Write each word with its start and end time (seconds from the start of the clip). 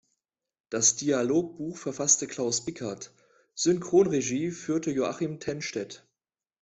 Das 0.71 0.95
Dialogbuch 0.95 1.77
verfasste 1.77 2.25
Klaus 2.25 2.65
Bickert, 2.65 3.13
Synchronregie 3.53 4.49
führte 4.49 4.89
Joachim 4.89 5.39
Tennstedt. 5.39 6.07